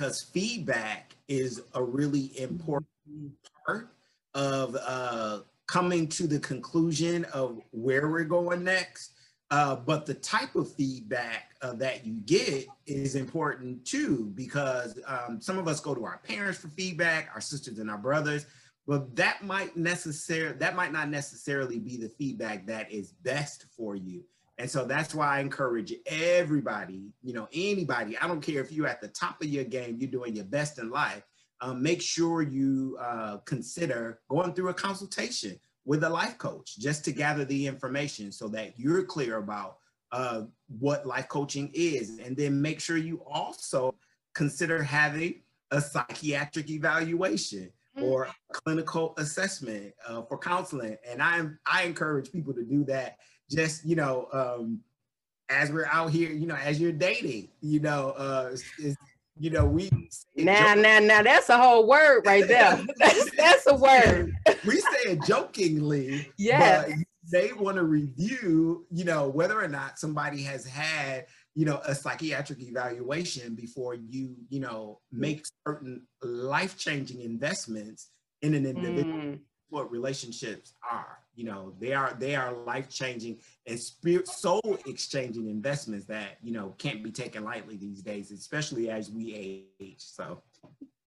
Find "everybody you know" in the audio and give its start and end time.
26.04-27.48